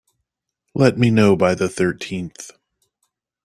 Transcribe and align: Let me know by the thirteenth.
Let 0.73 0.97
me 0.97 1.11
know 1.11 1.35
by 1.35 1.53
the 1.53 1.69
thirteenth. 1.69 2.53